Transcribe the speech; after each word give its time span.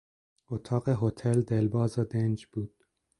اتاق 0.51 0.85
هتل 1.01 1.37
دلباز 1.49 1.99
و 1.99 2.03
دنج 2.11 2.45
بود. 2.51 2.73